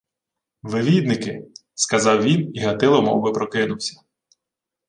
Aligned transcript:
—Вивідники,— 0.63 1.45
сказав 1.75 2.23
він, 2.23 2.51
і 2.53 2.59
Гатило 2.59 3.01
мовби 3.01 3.31
прокинувся. 3.31 4.01